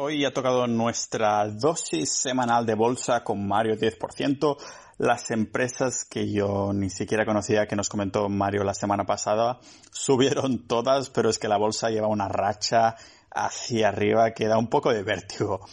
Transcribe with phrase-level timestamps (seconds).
[0.00, 4.56] Hoy ha tocado nuestra dosis semanal de bolsa con Mario 10%.
[4.98, 9.58] Las empresas que yo ni siquiera conocía, que nos comentó Mario la semana pasada,
[9.90, 12.94] subieron todas, pero es que la bolsa lleva una racha
[13.32, 15.66] hacia arriba que da un poco de vértigo.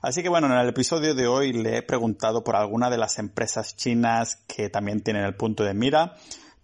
[0.00, 3.18] Así que bueno, en el episodio de hoy le he preguntado por alguna de las
[3.18, 6.14] empresas chinas que también tienen el punto de mira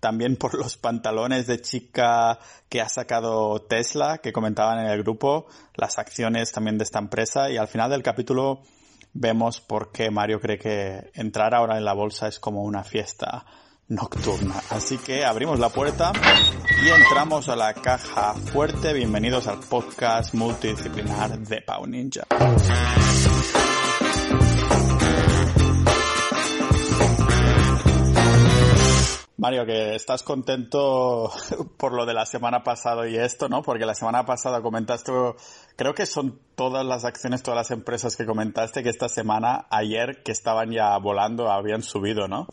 [0.02, 5.46] también por los pantalones de chica que ha sacado Tesla, que comentaban en el grupo,
[5.76, 8.62] las acciones también de esta empresa y al final del capítulo
[9.12, 13.46] vemos por qué Mario cree que entrar ahora en la bolsa es como una fiesta
[13.86, 14.56] nocturna.
[14.70, 16.10] Así que abrimos la puerta
[16.84, 18.92] y entramos a la caja fuerte.
[18.94, 22.26] Bienvenidos al podcast multidisciplinar de Pau Ninja.
[29.42, 31.28] Mario, que estás contento
[31.76, 33.60] por lo de la semana pasada y esto, ¿no?
[33.64, 35.10] Porque la semana pasada comentaste,
[35.74, 40.22] creo que son todas las acciones, todas las empresas que comentaste que esta semana, ayer,
[40.22, 42.46] que estaban ya volando, habían subido, ¿no?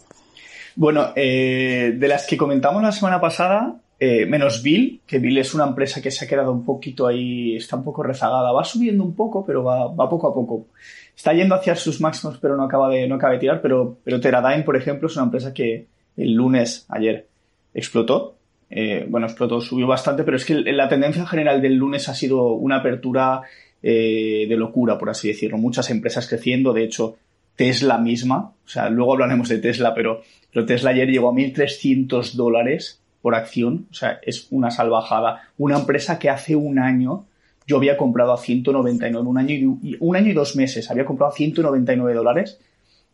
[0.76, 5.54] Bueno, eh, de las que comentamos la semana pasada, eh, menos Bill, que Bill es
[5.54, 9.04] una empresa que se ha quedado un poquito ahí, está un poco rezagada, va subiendo
[9.04, 10.66] un poco, pero va, va poco a poco.
[11.16, 14.64] Está yendo hacia sus máximos, pero no acaba de, no acaba tirar, pero, pero Teradyne,
[14.64, 15.86] por ejemplo, es una empresa que,
[16.20, 17.28] el lunes, ayer,
[17.74, 18.36] explotó.
[18.70, 22.54] Eh, bueno, explotó, subió bastante, pero es que la tendencia general del lunes ha sido
[22.54, 23.42] una apertura
[23.82, 25.58] eh, de locura, por así decirlo.
[25.58, 27.18] Muchas empresas creciendo, de hecho,
[27.56, 30.22] Tesla misma, o sea, luego hablaremos de Tesla, pero,
[30.54, 35.50] pero Tesla ayer llegó a 1.300 dólares por acción, o sea, es una salvajada.
[35.58, 37.26] Una empresa que hace un año
[37.68, 41.32] yo había comprado a 199, un año y, un año y dos meses, había comprado
[41.32, 42.60] a 199 dólares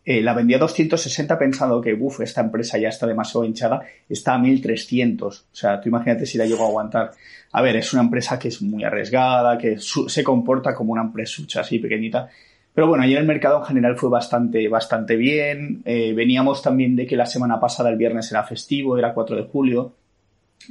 [0.05, 4.35] eh, la vendía a 260 pensando que, uff, esta empresa ya está demasiado hinchada, está
[4.35, 5.39] a 1300.
[5.39, 7.11] O sea, tú imagínate si la llego a aguantar.
[7.51, 11.41] A ver, es una empresa que es muy arriesgada, que se comporta como una empresa
[11.59, 12.29] así pequeñita.
[12.75, 15.81] Pero bueno, ayer el mercado en general fue bastante, bastante bien.
[15.85, 19.43] Eh, veníamos también de que la semana pasada, el viernes, era festivo, era 4 de
[19.43, 19.93] julio.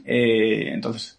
[0.05, 1.19] Eh, entonces,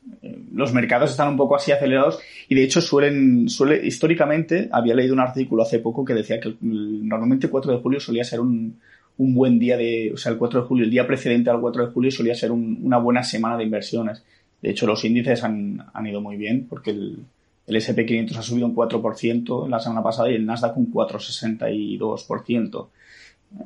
[0.52, 5.14] los mercados están un poco así acelerados y de hecho suelen, suele, históricamente, había leído
[5.14, 8.80] un artículo hace poco que decía que normalmente el 4 de julio solía ser un,
[9.18, 11.88] un buen día de, o sea, el 4 de julio, el día precedente al 4
[11.88, 14.24] de julio solía ser una buena semana de inversiones.
[14.62, 17.20] De hecho, los índices han, han ido muy bien porque el,
[17.68, 22.88] el SP500 ha subido un 4% la semana pasada y el Nasdaq un 4,62%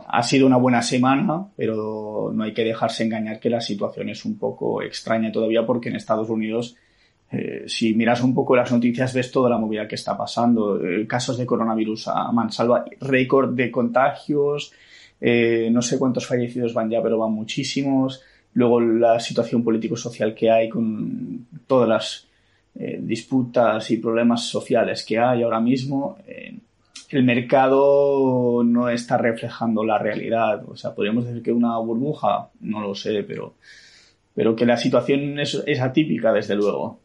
[0.07, 4.25] ha sido una buena semana, pero no hay que dejarse engañar que la situación es
[4.25, 6.75] un poco extraña todavía porque en Estados Unidos,
[7.31, 10.83] eh, si miras un poco las noticias, ves toda la movida que está pasando.
[10.83, 14.71] Eh, casos de coronavirus a mansalva, récord de contagios,
[15.21, 18.21] eh, no sé cuántos fallecidos van ya, pero van muchísimos.
[18.53, 22.25] Luego la situación político-social que hay con todas las
[22.99, 26.17] disputas y problemas sociales que hay ahora mismo
[27.09, 30.63] el mercado no está reflejando la realidad.
[30.69, 33.55] O sea, podríamos decir que una burbuja, no lo sé, pero,
[34.35, 36.99] pero que la situación es, atípica, desde luego.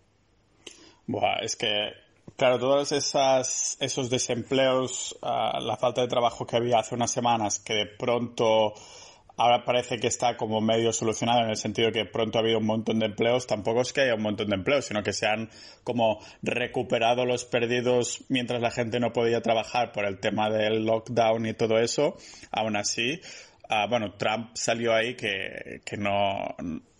[1.07, 1.93] Buah, es que,
[2.37, 7.59] claro, todos esas, esos desempleos, ah, la falta de trabajo que había hace unas semanas,
[7.59, 8.75] que de pronto
[9.37, 12.67] ahora parece que está como medio solucionado en el sentido que pronto ha habido un
[12.67, 13.47] montón de empleos.
[13.47, 15.51] Tampoco es que haya un montón de empleos, sino que se han
[15.83, 21.47] como recuperado los perdidos mientras la gente no podía trabajar por el tema del lockdown
[21.47, 22.17] y todo eso.
[22.51, 23.21] Aún así,
[23.69, 26.57] ah, bueno, Trump salió ahí que, que no,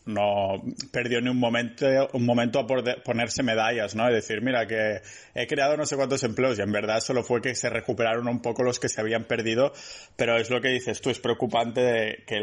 [0.07, 4.09] no perdió ni un momento, un momento a ponerse medallas, ¿no?
[4.09, 5.01] Es decir, mira, que
[5.35, 8.43] he creado no sé cuántos empleos y en verdad solo fue que se recuperaron un
[8.43, 9.73] poco los que se habían perdido,
[10.17, 12.41] pero es lo que dices tú, es preocupante que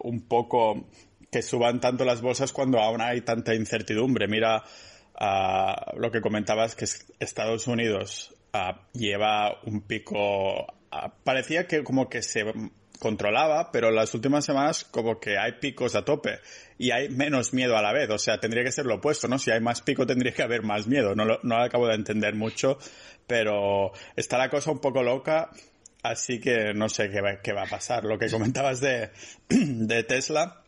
[0.00, 0.86] un poco
[1.30, 4.28] que suban tanto las bolsas cuando aún hay tanta incertidumbre.
[4.28, 4.62] Mira,
[5.18, 6.84] uh, lo que comentabas que
[7.18, 12.44] Estados Unidos ah, lleva un pico, ah, parecía que como que se
[13.02, 16.38] controlaba, pero las últimas semanas como que hay picos a tope
[16.78, 18.08] y hay menos miedo a la vez.
[18.10, 19.40] O sea, tendría que ser lo opuesto, ¿no?
[19.40, 21.16] Si hay más pico tendría que haber más miedo.
[21.16, 22.78] No lo, no lo acabo de entender mucho,
[23.26, 25.50] pero está la cosa un poco loca.
[26.04, 28.04] Así que no sé qué va, qué va a pasar.
[28.04, 29.10] Lo que comentabas de,
[29.48, 30.62] de Tesla,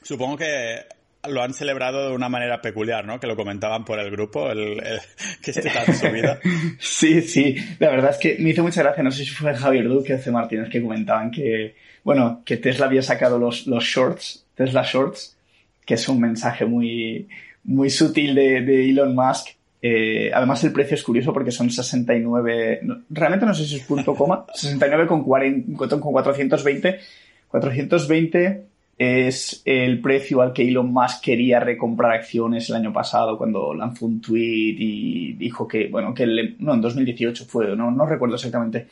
[0.00, 0.86] supongo que
[1.28, 3.20] lo han celebrado de una manera peculiar, ¿no?
[3.20, 4.80] Que lo comentaban por el grupo, el,
[5.42, 6.38] que esté tan subida.
[6.78, 7.56] sí, sí.
[7.78, 10.18] La verdad es que me hizo mucha gracia, no sé si fue Javier Duque o
[10.18, 10.30] C.
[10.30, 15.36] Martínez que comentaban que, bueno, que Tesla había sacado los, los shorts, Tesla Shorts,
[15.84, 17.28] que es un mensaje muy,
[17.64, 19.48] muy sutil de, de Elon Musk.
[19.82, 22.80] Eh, además el precio es curioso porque son 69,
[23.10, 27.00] realmente no sé si es punto coma, 69 con, 40, con 420,
[27.48, 33.74] 420 es el precio al que Elon Musk quería recomprar acciones el año pasado cuando
[33.74, 36.26] lanzó un tweet y dijo que, bueno, que
[36.58, 38.86] no, en 2018 fue, no, no recuerdo exactamente.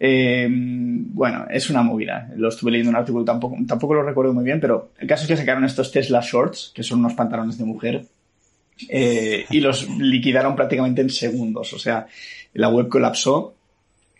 [0.00, 2.30] Eh, bueno, es una movida.
[2.36, 5.24] Lo estuve leyendo en un artículo, tampoco, tampoco lo recuerdo muy bien, pero el caso
[5.24, 8.06] es que sacaron estos Tesla Shorts, que son unos pantalones de mujer,
[8.88, 11.72] eh, y los liquidaron prácticamente en segundos.
[11.74, 12.06] O sea,
[12.54, 13.54] la web colapsó,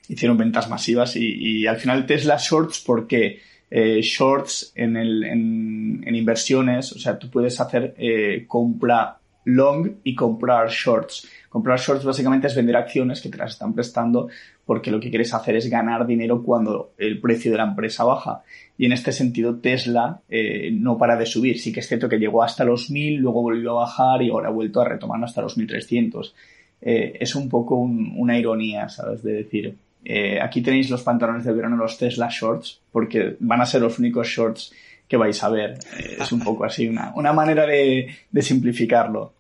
[0.08, 3.40] hicieron ventas masivas y, y al final Tesla Shorts, porque
[3.74, 9.16] eh, shorts en, el, en, en, inversiones, o sea, tú puedes hacer eh, compra
[9.46, 11.26] long y comprar shorts.
[11.48, 14.28] Comprar shorts básicamente es vender acciones que te las están prestando
[14.66, 18.42] porque lo que quieres hacer es ganar dinero cuando el precio de la empresa baja.
[18.76, 21.58] Y en este sentido Tesla eh, no para de subir.
[21.58, 24.48] Sí que es cierto que llegó hasta los 1000, luego volvió a bajar y ahora
[24.48, 26.34] ha vuelto a retomar hasta los 1300.
[26.82, 29.22] Eh, es un poco un, una ironía, ¿sabes?
[29.22, 33.66] De decir, eh, aquí tenéis los pantalones de verano, los Tesla Shorts, porque van a
[33.66, 34.72] ser los únicos shorts
[35.08, 35.78] que vais a ver.
[35.98, 39.34] Eh, es un poco así, una, una manera de, de, simplificarlo.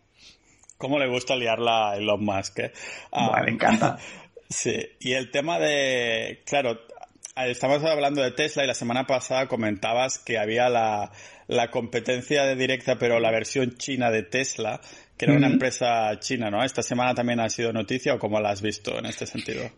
[0.78, 2.58] ¿Cómo le gusta liarla a Elon Musk?
[2.60, 2.72] Eh?
[3.44, 3.98] me encanta.
[4.48, 6.78] sí, y el tema de, claro,
[7.36, 11.10] estamos hablando de Tesla y la semana pasada comentabas que había la,
[11.48, 14.80] la competencia de directa, pero la versión china de Tesla,
[15.16, 16.64] que era una empresa china, ¿no?
[16.64, 19.70] Esta semana también ha sido noticia o cómo la has visto en este sentido.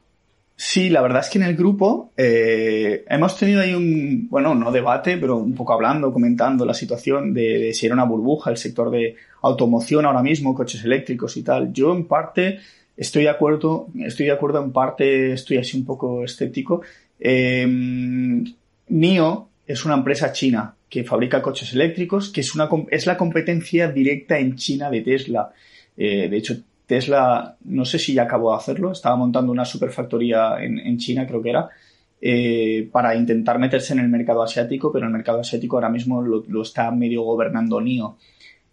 [0.56, 4.70] Sí, la verdad es que en el grupo eh, hemos tenido ahí un, bueno, no
[4.70, 8.88] debate, pero un poco hablando, comentando la situación de, si era una burbuja el sector
[8.90, 11.72] de automoción ahora mismo, coches eléctricos y tal.
[11.72, 12.60] Yo en parte
[12.96, 16.82] estoy de acuerdo, estoy de acuerdo en parte, estoy así un poco escéptico.
[17.18, 17.66] Eh,
[18.88, 23.90] NIO es una empresa china que fabrica coches eléctricos, que es, una, es la competencia
[23.90, 25.52] directa en China de Tesla.
[25.96, 30.62] Eh, de hecho, Tesla, no sé si ya acabó de hacerlo, estaba montando una superfactoría
[30.62, 31.70] en, en China, creo que era,
[32.20, 36.44] eh, para intentar meterse en el mercado asiático, pero el mercado asiático ahora mismo lo,
[36.46, 38.16] lo, está medio gobernando NIO.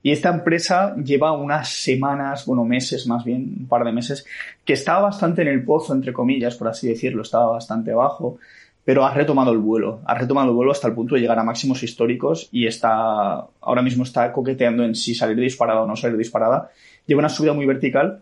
[0.04, 4.26] Y esta empresa lleva unas semanas, bueno, meses más bien, un par de meses,
[4.66, 8.40] que estaba bastante en el pozo, entre comillas, por así decirlo, estaba bastante bajo,
[8.84, 11.44] pero ha retomado el vuelo, ha retomado el vuelo hasta el punto de llegar a
[11.44, 16.18] máximos históricos y está, ahora mismo está coqueteando en si salir disparada o no salir
[16.18, 16.72] disparada
[17.06, 18.22] lleva una subida muy vertical.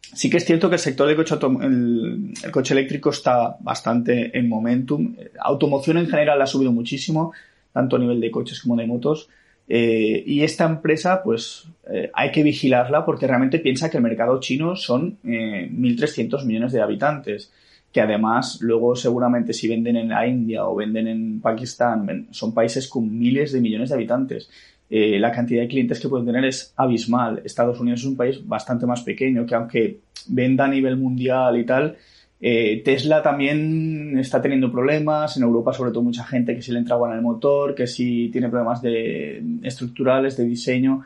[0.00, 4.36] Sí que es cierto que el sector de coche, el, el coche eléctrico está bastante
[4.38, 5.16] en momentum.
[5.40, 7.32] Automoción en general ha subido muchísimo,
[7.72, 9.28] tanto a nivel de coches como de motos.
[9.68, 14.38] Eh, y esta empresa, pues eh, hay que vigilarla porque realmente piensa que el mercado
[14.38, 17.52] chino son eh, 1.300 millones de habitantes,
[17.92, 22.88] que además luego seguramente si venden en la India o venden en Pakistán, son países
[22.88, 24.50] con miles de millones de habitantes.
[24.88, 27.42] Eh, la cantidad de clientes que pueden tener es abismal.
[27.44, 31.64] Estados Unidos es un país bastante más pequeño, que aunque venda a nivel mundial y
[31.64, 31.96] tal,
[32.40, 35.36] eh, Tesla también está teniendo problemas.
[35.36, 37.86] En Europa, sobre todo, mucha gente que si le entra agua en el motor, que
[37.86, 41.02] si tiene problemas de, estructurales, de diseño.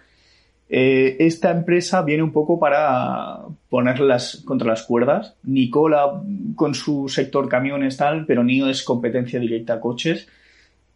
[0.72, 5.34] Eh, esta empresa viene un poco para ponerlas contra las cuerdas.
[5.42, 6.22] Nicola
[6.54, 10.28] con su sector camiones tal, pero NIO es competencia directa a coches.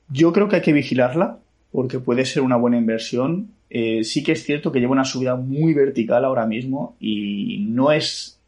[0.08, 1.38] Yo creo que hay que vigilarla
[1.72, 3.48] porque puede ser una buena inversión.
[3.68, 7.90] Eh, sí que es cierto que lleva una subida muy vertical ahora mismo y no
[7.90, 8.38] es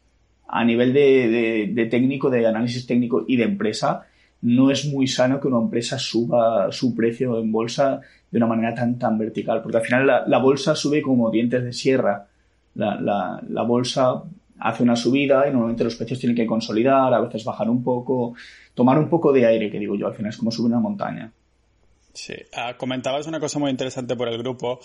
[0.47, 4.05] a nivel de, técnico, de análisis técnico y de empresa,
[4.41, 8.73] no es muy sano que una empresa suba su precio en bolsa de una manera
[8.73, 12.27] tan, tan vertical, porque al final la, bolsa sube como dientes de sierra.
[12.75, 14.21] La, la, bolsa
[14.59, 18.35] hace una subida y normalmente los precios tienen que consolidar, a veces bajar un poco,
[18.75, 21.31] tomar un poco de aire, que digo yo, al final es como subir una montaña.
[22.13, 24.79] Sí, uh, comentabas una cosa muy interesante por el grupo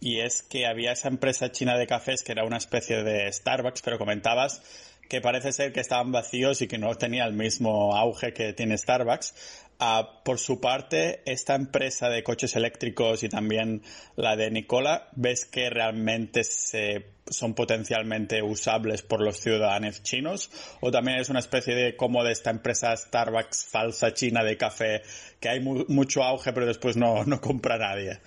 [0.00, 3.82] y es que había esa empresa china de cafés que era una especie de Starbucks,
[3.82, 4.62] pero comentabas
[5.08, 8.76] que parece ser que estaban vacíos y que no tenía el mismo auge que tiene
[8.76, 9.34] Starbucks.
[9.80, 13.82] Uh, por su parte, esta empresa de coches eléctricos y también
[14.16, 20.50] la de Nicola, ¿ves que realmente se, son potencialmente usables por los ciudadanos chinos?
[20.80, 25.02] ¿O también es una especie de como de esta empresa Starbucks falsa china de café
[25.38, 28.18] que hay mu mucho auge pero después no, no compra nadie?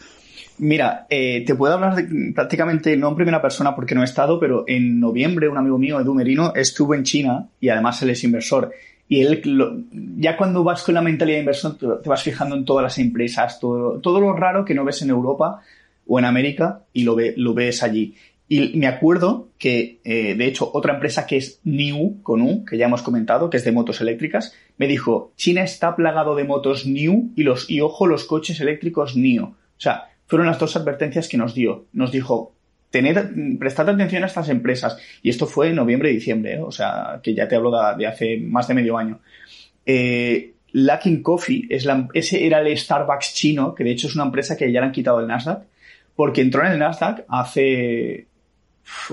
[0.60, 2.06] Mira, eh, te puedo hablar
[2.36, 6.00] prácticamente, no en primera persona porque no he estado, pero en noviembre un amigo mío,
[6.00, 8.72] Edu Merino, estuvo en China y además él es inversor.
[9.08, 12.84] Y él, ya cuando vas con la mentalidad de inversión, te vas fijando en todas
[12.84, 15.62] las empresas, todo, todo lo raro que no ves en Europa
[16.08, 18.16] o en América y lo, ve, lo ves allí.
[18.48, 22.78] Y me acuerdo que, eh, de hecho, otra empresa que es New, con U, que
[22.78, 26.86] ya hemos comentado, que es de motos eléctricas, me dijo, China está plagado de motos
[26.86, 29.46] New y los, y ojo, los coches eléctricos NIO.
[29.46, 31.88] O sea, fueron las dos advertencias que nos dio.
[31.92, 32.54] Nos dijo,
[32.90, 34.98] tened, prestad atención a estas empresas.
[35.22, 36.62] Y esto fue en noviembre y diciembre, ¿eh?
[36.62, 39.20] o sea, que ya te hablo de, hace más de medio año.
[39.86, 44.24] Eh, Luckin Coffee, es la, ese era el Starbucks chino, que de hecho es una
[44.24, 45.64] empresa que ya le han quitado el Nasdaq,
[46.16, 48.28] porque entró en el Nasdaq hace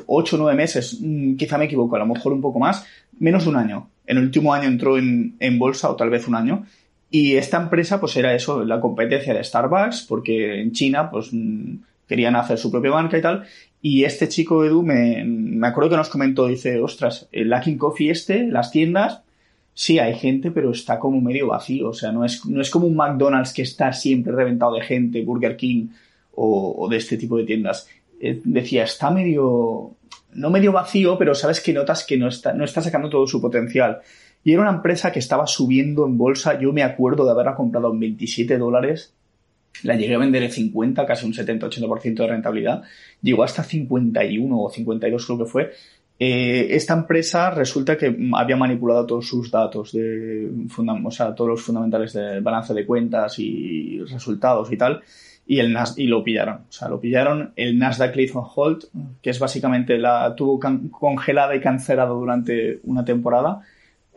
[0.07, 2.87] 8 o 9 meses, mm, quizá me equivoco, a lo mejor un poco más,
[3.19, 3.91] menos de un año.
[4.07, 6.65] En el último año entró en, en bolsa, o tal vez un año,
[7.11, 11.77] y esta empresa, pues era eso, la competencia de Starbucks, porque en China, pues mm,
[12.07, 13.45] querían hacer su propia banca y tal.
[13.81, 18.11] Y este chico Edu me, me acuerdo que nos comentó, dice, ostras, el Luckin Coffee
[18.11, 19.23] este, las tiendas,
[19.73, 21.91] sí hay gente, pero está como medio vacío.
[21.91, 25.25] O sea, no es, no es como un McDonald's que está siempre reventado de gente,
[25.25, 25.89] Burger King
[26.35, 27.89] o, o de este tipo de tiendas.
[28.21, 29.93] Eh, decía, está medio,
[30.35, 33.41] no medio vacío, pero sabes que notas que no está, no está sacando todo su
[33.41, 34.01] potencial.
[34.49, 36.59] Y era una empresa que estaba subiendo en bolsa.
[36.59, 39.13] Yo me acuerdo de haberla comprado en 27 dólares.
[39.83, 42.83] La llegué a vender en 50, casi un 70-80% de rentabilidad.
[43.21, 45.73] Llegó hasta 51 o 52 creo que fue.
[46.19, 50.51] Eh, esta empresa resulta que había manipulado todos sus datos, de,
[51.05, 55.03] o sea, todos los fundamentales del balance de cuentas y resultados y tal,
[55.47, 56.61] y, el Nas y lo pillaron.
[56.71, 57.53] O sea, lo pillaron.
[57.55, 58.85] El Nasdaq Clifton Holt,
[59.21, 60.59] que es básicamente la tuvo
[60.91, 63.61] congelada y cancelado durante una temporada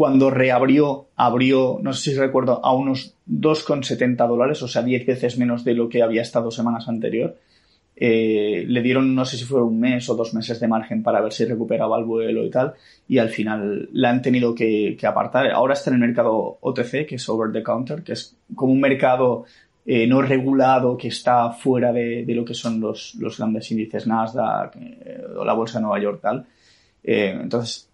[0.01, 5.37] cuando reabrió, abrió, no sé si recuerdo, a unos 2,70 dólares, o sea, 10 veces
[5.37, 7.37] menos de lo que había estado semanas anterior.
[7.95, 11.21] Eh, le dieron, no sé si fue un mes o dos meses de margen para
[11.21, 12.73] ver si recuperaba el vuelo y tal,
[13.07, 15.51] y al final la han tenido que, apartar.
[15.51, 18.81] Ahora está en el mercado OTC, que es over the counter, que es como un
[18.81, 19.45] mercado
[19.85, 24.75] eh, no regulado que está fuera de, lo que son los, los grandes índices Nasdaq
[24.77, 26.47] eh, o la bolsa de Nueva York tal.
[27.03, 27.90] entonces,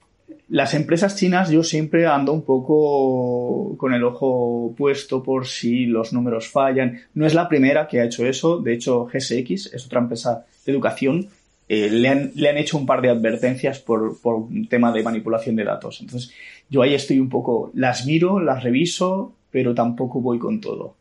[0.50, 6.14] las empresas chinas yo siempre ando un poco con el ojo puesto por si los
[6.14, 7.02] números fallan.
[7.14, 8.60] No es la primera que ha hecho eso.
[8.60, 11.28] De hecho, GSX es otra empresa de educación.
[11.70, 15.04] Eh, le, han, le, han, hecho un par de advertencias por, por un tema de
[15.04, 16.00] manipulación de datos.
[16.00, 16.32] Entonces,
[16.70, 20.96] yo ahí estoy un poco, las miro, las reviso, pero tampoco voy con todo.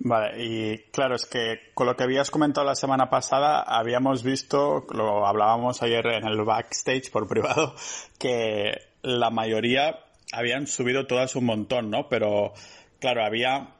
[0.00, 4.86] Vale, y claro, es que con lo que habías comentado la semana pasada, habíamos visto,
[4.92, 7.74] lo hablábamos ayer en el backstage por privado,
[8.18, 9.98] que la mayoría
[10.32, 12.08] habían subido todas un montón, ¿no?
[12.08, 12.52] Pero
[13.00, 13.74] claro, había,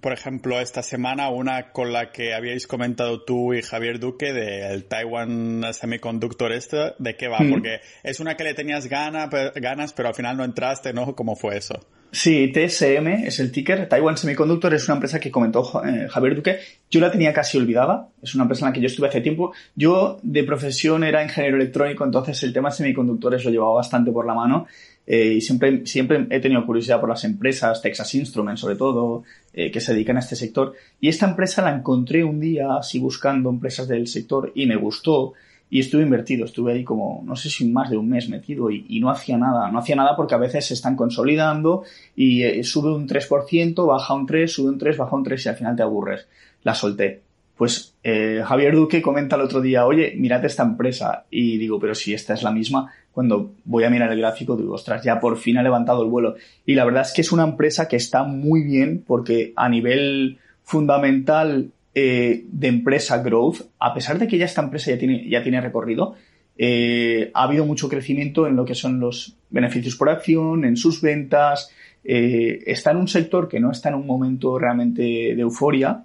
[0.00, 4.86] por ejemplo, esta semana una con la que habíais comentado tú y Javier Duque del
[4.86, 7.40] Taiwan Semiconductor este, ¿de qué va?
[7.40, 7.50] Mm.
[7.50, 11.14] Porque es una que le tenías ganas, pero al final no entraste, ¿no?
[11.14, 11.78] ¿Cómo fue eso?
[12.10, 13.86] Sí, TSM es el ticker.
[13.86, 16.58] Taiwan Semiconductor es una empresa que comentó eh, Javier Duque.
[16.90, 18.08] Yo la tenía casi olvidada.
[18.22, 19.52] Es una empresa en la que yo estuve hace tiempo.
[19.76, 24.32] Yo de profesión era ingeniero electrónico, entonces el tema semiconductores lo llevaba bastante por la
[24.32, 24.66] mano.
[25.06, 29.70] Eh, y siempre, siempre he tenido curiosidad por las empresas, Texas Instruments sobre todo, eh,
[29.70, 30.74] que se dedican a este sector.
[31.00, 35.34] Y esta empresa la encontré un día así buscando empresas del sector y me gustó
[35.70, 39.00] y estuve invertido, estuve ahí como, no sé si más de un mes metido y,
[39.00, 41.84] no hacía nada, no hacía nada porque a veces se están consolidando
[42.16, 45.48] y eh, sube un 3%, baja un 3, sube un 3, baja un 3 y
[45.48, 46.26] al final te aburres.
[46.62, 47.22] La solté.
[47.56, 51.24] Pues eh, Javier Duque comenta el otro día, oye, mirad esta empresa.
[51.30, 54.74] Y digo, pero si esta es la misma, cuando voy a mirar el gráfico digo,
[54.74, 56.36] ostras, ya por fin ha levantado el vuelo.
[56.64, 60.38] Y la verdad es que es una empresa que está muy bien porque a nivel
[60.62, 65.42] fundamental eh, de empresa growth, a pesar de que ya esta empresa ya tiene, ya
[65.42, 66.14] tiene recorrido,
[66.56, 71.02] eh, ha habido mucho crecimiento en lo que son los beneficios por acción, en sus
[71.02, 71.72] ventas.
[72.04, 76.04] Eh, está en un sector que no está en un momento realmente de euforia,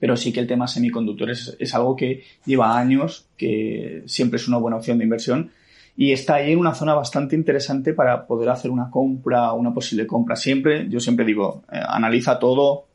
[0.00, 4.56] pero sí que el tema semiconductores es, algo que lleva años, que siempre es una
[4.56, 5.50] buena opción de inversión
[5.94, 10.06] y está ahí en una zona bastante interesante para poder hacer una compra, una posible
[10.06, 10.36] compra.
[10.36, 12.87] Siempre, yo siempre digo, analiza todo,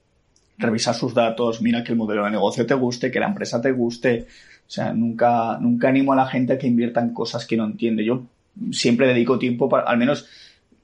[0.58, 3.72] revisa sus datos, mira que el modelo de negocio te guste, que la empresa te
[3.72, 4.28] guste.
[4.68, 7.66] O sea, nunca, nunca animo a la gente a que invierta en cosas que no
[7.66, 8.06] entiende.
[8.06, 8.24] Yo
[8.72, 10.28] siempre dedico tiempo para, al menos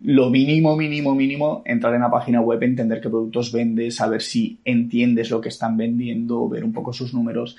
[0.02, 4.60] lo mínimo, mínimo, mínimo, entrar en la página web, entender qué productos vendes, saber si
[4.64, 7.58] entiendes lo que están vendiendo, ver un poco sus números.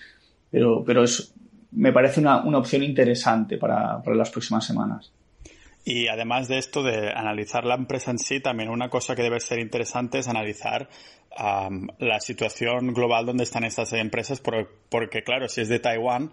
[0.50, 1.35] Pero, pero es,
[1.73, 5.12] me parece una, una opción interesante para, para las próximas semanas.
[5.85, 9.40] Y además de esto de analizar la empresa en sí, también una cosa que debe
[9.40, 10.88] ser interesante es analizar
[11.37, 16.32] la situación global donde están estas empresas, porque claro, si es de Taiwán,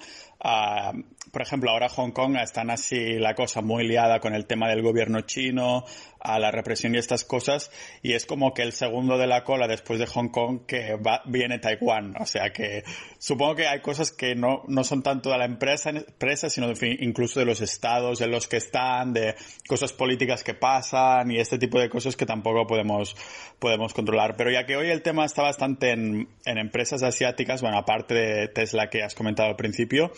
[1.32, 4.82] por ejemplo, ahora Hong Kong están así la cosa muy liada con el tema del
[4.82, 5.86] gobierno chino,
[6.20, 9.68] a la represión y estas cosas, y es como que el segundo de la cola
[9.68, 12.16] después de Hong Kong que va, viene Taiwán.
[12.20, 12.84] O sea que
[13.18, 17.39] supongo que hay cosas que no, no son tanto de la empresa, empresa sino incluso
[17.39, 19.36] de los estados en los que están, de
[19.68, 23.16] cosas políticas que pasan y este tipo de cosas que tampoco podemos,
[23.60, 24.36] podemos controlar.
[24.36, 28.89] Pero ya que hoy el tema está bastante en, empresas asiáticas, bueno, aparte de Tesla
[28.89, 30.12] que has comentado al principio,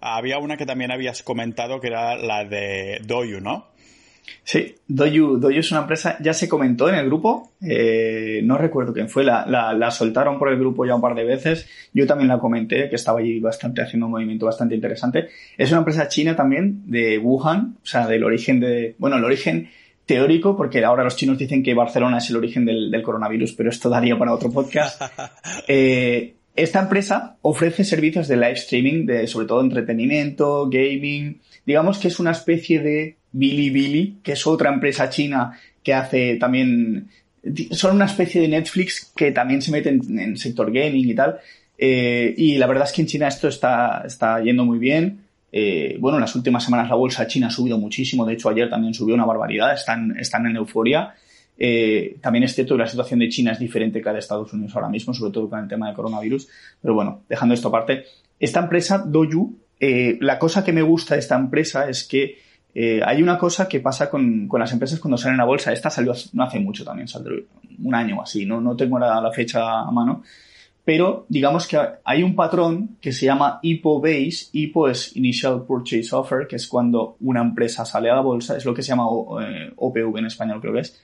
[0.00, 3.74] había una que también habías comentado que era la de Doyu, ¿no?
[4.42, 8.92] Sí, Doyu, Doyu es una empresa, ya se comentó en el grupo, eh, no recuerdo
[8.92, 12.28] quién fue, la, la, soltaron por el grupo ya un par de veces, yo también
[12.28, 15.28] la comenté, que estaba allí bastante haciendo un movimiento bastante interesante.
[15.56, 19.68] Es una empresa china también, de Wuhan, o sea, del origen de, bueno, el origen
[20.06, 23.88] teórico, porque ahora los chinos dicen que Barcelona es el origen del, coronavirus, pero esto
[23.88, 25.00] daría para otro podcast.
[25.66, 32.08] Eh, esta empresa ofrece servicios de live streaming, de sobre todo entretenimiento, gaming, digamos que
[32.08, 37.08] es una especie de Bilibili, que es otra empresa china que hace también,
[37.72, 41.38] son una especie de Netflix que también se mete en, el sector gaming y tal.
[41.76, 45.23] Eh, y la verdad es que en China esto está, está yendo muy bien.
[45.56, 48.26] Eh, bueno, en las últimas semanas la bolsa china ha subido muchísimo.
[48.26, 49.72] De hecho, ayer también subió una barbaridad.
[49.72, 51.14] Están, están en euforia.
[51.56, 54.52] Eh, también es cierto que la situación de China es diferente que la de Estados
[54.52, 56.48] Unidos ahora mismo, sobre todo con el tema del coronavirus.
[56.82, 58.04] Pero bueno, dejando esto aparte,
[58.40, 62.38] esta empresa, Doyu, la cosa que me gusta de esta empresa es que
[62.74, 65.72] eh, hay una cosa que pasa con, las empresas cuando salen a bolsa.
[65.72, 67.30] Esta salió no hace mucho también, salió
[67.78, 70.22] un año así, no, no tengo la, fecha a mano.
[70.84, 74.48] Pero digamos que hay un patrón que se llama IPO Base.
[74.52, 78.66] IPO es Initial Purchase Offer, que es cuando una empresa sale a la bolsa, es
[78.66, 81.00] lo que se llama OPV eh, en español creo que es.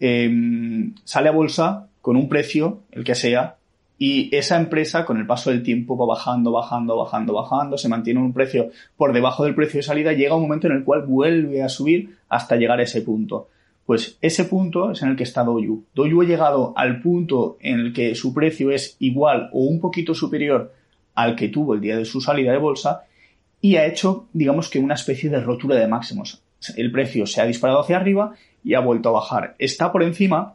[0.00, 3.56] Em, sale a bolsa con un precio, el que sea,
[3.98, 8.18] y esa empresa con el paso del tiempo va bajando, bajando, bajando, bajando, se mantiene
[8.18, 11.62] un precio por debajo del precio de salida, llega un momento en el cual vuelve
[11.62, 13.48] a subir hasta llegar a ese punto.
[13.90, 15.84] Pues ese punto es en el que está Doyu.
[15.96, 20.14] Doyu ha llegado al punto en el que su precio es igual o un poquito
[20.14, 20.72] superior
[21.16, 23.02] al que tuvo el día de su salida de bolsa
[23.60, 26.40] y ha hecho, digamos que una especie de rotura de máximos.
[26.76, 28.32] El precio se ha disparado hacia arriba
[28.62, 29.56] y ha vuelto a bajar.
[29.58, 30.54] Está por encima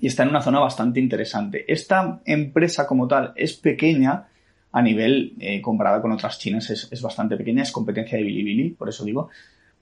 [0.00, 1.64] y está en una zona bastante interesante.
[1.72, 4.26] Esta empresa como tal es pequeña
[4.72, 8.88] a nivel, eh, comparada con otras chinas, es, bastante pequeña, es competencia de Bilibili, por
[8.88, 9.30] eso digo,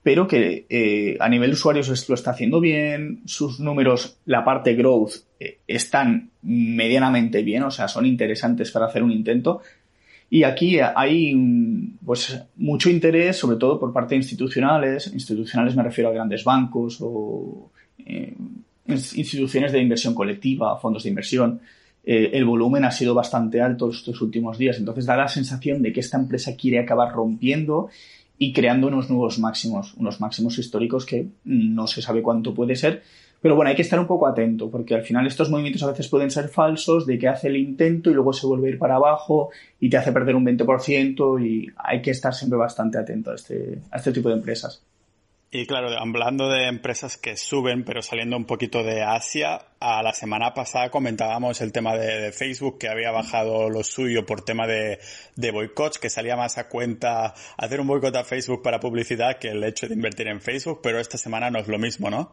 [0.03, 4.75] pero que eh, a nivel de usuarios lo está haciendo bien, sus números, la parte
[4.75, 9.63] growth, eh, están medianamente bien, o sea, son interesantes para hacer un intento.
[10.29, 11.37] Y aquí hay
[12.05, 15.13] pues mucho interés, sobre todo por parte de institucionales.
[15.13, 17.71] Institucionales me refiero a grandes bancos o
[18.87, 21.61] instituciones de inversión colectiva, fondos de inversión.
[22.05, 25.93] Eh, el volumen ha sido bastante alto estos últimos días, entonces da la sensación de
[25.93, 27.91] que esta empresa quiere acabar rompiendo
[28.43, 33.05] y creando unos nuevos máximos, unos máximos históricos que no se sabe cuánto puede ser,
[33.41, 36.09] pero bueno, hay que estar un poco atento, porque al final estos movimientos a veces
[36.09, 38.97] pueden ser falsos, de que hace el intento y luego se vuelve a ir para
[38.97, 43.37] abajo y te hace perder un 20% y hay que estar siempre bastante atento a
[43.37, 44.83] este, a este tipo de empresas.
[45.55, 50.15] Y claro, hablando de empresas que suben, pero saliendo un poquito de Asia, a la
[50.15, 54.99] semana pasada comentábamos el tema de, Facebook, que había bajado lo suyo por tema de,
[55.37, 59.49] de boicots, que salía más a cuenta hacer un boicot a Facebook para publicidad que
[59.49, 62.33] el hecho de invertir en Facebook, pero esta semana no es lo mismo, ¿no?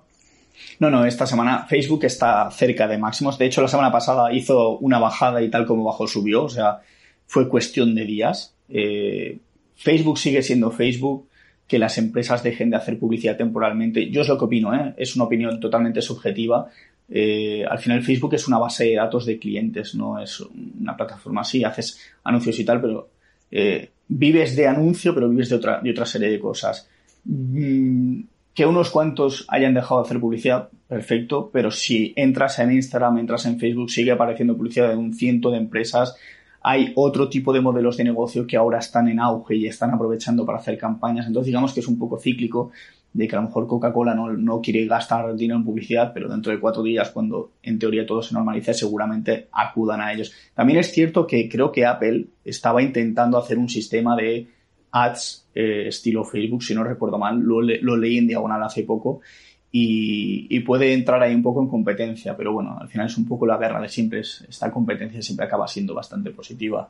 [0.79, 3.37] No, no, esta semana Facebook está cerca de máximos.
[3.37, 6.79] De hecho, la semana pasada hizo una bajada y tal como bajó subió, o sea,
[7.27, 8.55] fue cuestión de días.
[8.69, 9.39] Eh,
[9.75, 11.28] Facebook sigue siendo Facebook
[11.69, 14.09] que las empresas dejen de hacer publicidad temporalmente.
[14.09, 14.95] Yo es lo que opino, ¿eh?
[14.97, 16.67] es una opinión totalmente subjetiva.
[17.07, 21.41] Eh, al final Facebook es una base de datos de clientes, no es una plataforma
[21.41, 23.09] así, haces anuncios y tal, pero
[23.51, 26.89] eh, vives de anuncio, pero vives de otra, de otra serie de cosas.
[27.25, 28.21] Mm,
[28.55, 33.45] que unos cuantos hayan dejado de hacer publicidad, perfecto, pero si entras en Instagram, entras
[33.45, 36.15] en Facebook, sigue apareciendo publicidad de un ciento de empresas
[36.61, 40.45] hay otro tipo de modelos de negocio que ahora están en auge y están aprovechando
[40.45, 41.27] para hacer campañas.
[41.27, 42.71] Entonces, digamos que es un poco cíclico
[43.13, 46.59] de que a lo mejor Coca-Cola no, quiere gastar dinero en publicidad, pero dentro de
[46.59, 50.31] cuatro días, cuando en teoría todo se normalice, seguramente acudan a ellos.
[50.53, 54.47] También es cierto que creo que Apple estaba intentando hacer un sistema de
[54.91, 59.21] ads eh, estilo Facebook, si no recuerdo mal, lo, lo leí en diagonal hace poco,
[59.71, 63.45] y, puede entrar ahí un poco en competencia, pero bueno, al final es un poco
[63.45, 66.89] la guerra de siempre, esta competencia siempre acaba siendo bastante positiva.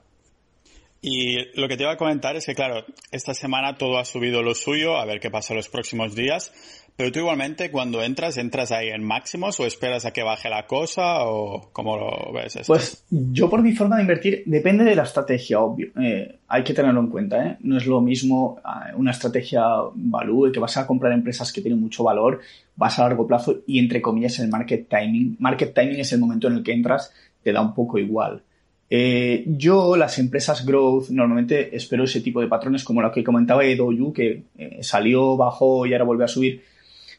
[1.02, 4.44] Y lo que te iba a comentar es que, claro, esta semana todo ha subido
[4.44, 6.52] lo suyo, a ver qué pasa los próximos días,
[7.00, 10.68] pero tú igualmente cuando entras, ¿entras ahí en máximos o esperas a que baje la
[10.68, 12.58] cosa o cómo lo ves?
[12.58, 12.74] Esto?
[12.74, 15.92] Pues yo por mi forma de invertir, depende de la estrategia, obvio.
[15.98, 17.58] Eh, hay que tenerlo en cuenta, ¿eh?
[17.62, 19.64] No es lo mismo ah, una estrategia
[19.96, 22.42] value, que vas a comprar empresas que tienen mucho valor,
[22.80, 25.36] vas a largo plazo y entre comillas el market timing.
[25.40, 27.14] Market timing es el momento en el que entras,
[27.44, 28.42] te da un poco igual.
[28.90, 33.64] Eh, yo, las empresas growth, normalmente espero ese tipo de patrones como lo que comentaba
[33.64, 34.46] Edoyu, que
[34.82, 36.64] salió, bajó y ahora vuelve a subir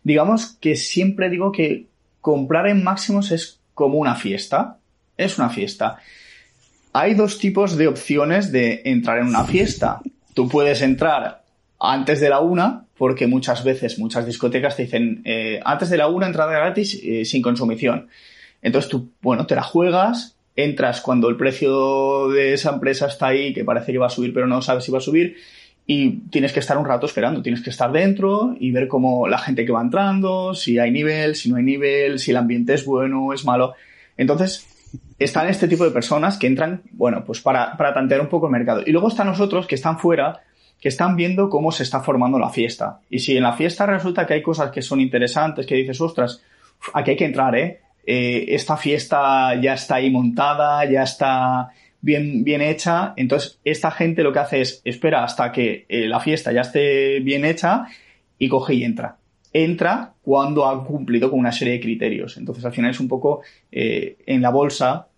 [0.02, 1.86] digamos que siempre digo que
[2.20, 4.78] comprar en máximos es como una fiesta.
[5.16, 5.98] Es una fiesta.
[6.92, 10.00] Hay dos tipos de opciones de entrar en una fiesta.
[10.34, 11.42] Tú puedes entrar
[11.80, 16.08] antes de la una, porque muchas veces, muchas discotecas te dicen, eh, antes de la
[16.08, 18.08] una, entrada gratis eh, sin consumición.
[18.60, 23.54] Entonces tú, bueno, te la juegas, entras cuando el precio de esa empresa está ahí,
[23.54, 25.36] que parece que va a subir, pero no sabes si va a subir,
[25.86, 29.38] y tienes que estar un rato esperando, tienes que estar dentro y ver cómo la
[29.38, 32.84] gente que va entrando, si hay nivel, si no hay nivel, si el ambiente es
[32.84, 33.74] bueno o es malo.
[34.18, 34.66] Entonces,
[35.18, 38.52] están este tipo de personas que entran, bueno, pues para, para tantear un poco el
[38.52, 38.82] mercado.
[38.84, 40.42] Y luego están nosotros que están fuera,
[40.80, 43.00] que están viendo cómo se está formando la fiesta.
[43.10, 46.42] Y si en la fiesta resulta que hay cosas que son interesantes, que dices, ostras,
[46.94, 47.80] aquí hay que entrar, ¿eh?
[48.06, 53.12] eh esta fiesta ya está ahí montada, ya está bien, bien hecha.
[53.16, 57.20] Entonces, esta gente lo que hace es espera hasta que eh, la fiesta ya esté
[57.20, 57.86] bien hecha
[58.38, 59.18] y coge y entra.
[59.52, 62.36] Entra cuando ha cumplido con una serie de criterios.
[62.36, 65.08] Entonces, al final es un poco eh, en la bolsa.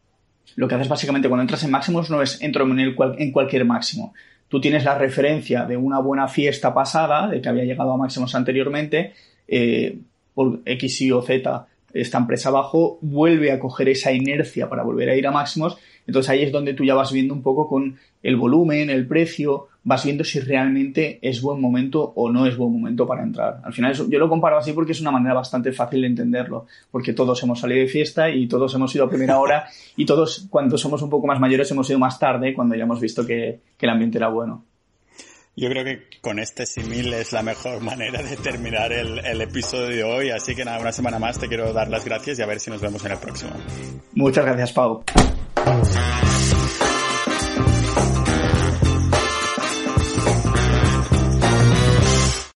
[0.57, 4.15] Lo que haces básicamente cuando entras en máximos no es entro en, cualquier máximo.
[4.53, 8.35] Tú tienes la referencia de una buena fiesta pasada, de que había llegado a máximos
[8.35, 9.15] anteriormente,
[9.49, 9.97] eh,
[10.35, 15.09] por X, Y o Z, esta empresa abajo vuelve a coger esa inercia para volver
[15.09, 15.79] a ir a máximos.
[16.07, 19.69] Entonces ahí es donde tú ya vas viendo un poco con el volumen, el precio,
[19.85, 23.61] vas viendo si realmente es buen momento o no es buen momento para entrar.
[23.65, 27.13] Al final yo lo comparo así porque es una manera bastante fácil de entenderlo, porque
[27.13, 29.67] todos hemos salido de fiesta y todos hemos ido a primera hora
[29.97, 33.01] y todos cuando somos un poco más mayores hemos ido más tarde cuando ya hemos
[33.01, 34.65] visto que, que el ambiente era bueno.
[35.55, 39.89] Yo creo que con este simil es la mejor manera de terminar el, el, episodio
[39.89, 40.31] de hoy.
[40.31, 42.71] Así que nada, una semana más te quiero dar las gracias y a ver si
[42.71, 43.51] nos vemos en el próximo.
[44.15, 45.05] Muchas gracias, Pau.